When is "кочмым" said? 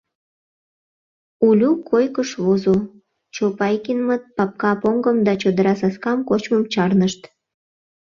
6.29-6.63